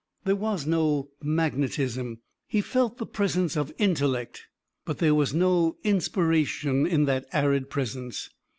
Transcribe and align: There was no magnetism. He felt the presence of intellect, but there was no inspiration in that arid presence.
There 0.23 0.35
was 0.35 0.65
no 0.65 1.11
magnetism. 1.21 2.21
He 2.47 2.59
felt 2.61 2.97
the 2.97 3.05
presence 3.05 3.55
of 3.55 3.71
intellect, 3.77 4.47
but 4.83 4.97
there 4.97 5.13
was 5.13 5.31
no 5.35 5.77
inspiration 5.83 6.87
in 6.87 7.05
that 7.05 7.27
arid 7.33 7.69
presence. 7.69 8.27